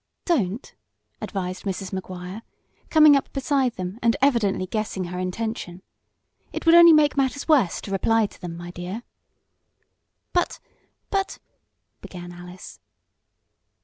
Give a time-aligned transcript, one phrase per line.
[0.25, 0.73] "Don't,"
[1.21, 1.93] advised Mrs.
[1.93, 2.41] Maguire,
[2.89, 5.83] coming up beside them, and evidently guessing her intention.
[6.51, 9.03] "It would only make matters worse to reply to them, my dear."
[10.33, 10.59] "But
[11.11, 11.37] but"
[12.01, 12.79] began Alice.